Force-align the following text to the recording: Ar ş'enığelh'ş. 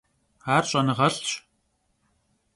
Ar 0.55 0.63
ş'enığelh'ş. 0.69 1.29